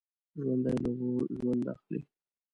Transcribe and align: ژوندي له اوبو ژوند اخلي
ژوندي 0.41 0.73
له 0.83 0.89
اوبو 0.93 1.11
ژوند 1.37 1.63
اخلي 1.73 1.99